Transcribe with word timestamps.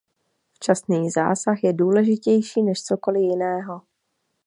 Včasný 0.53 1.09
zásah 1.09 1.63
je 1.63 1.73
důležitější 1.73 2.63
než 2.63 2.83
cokoli 2.83 3.21
jiného. 3.21 3.81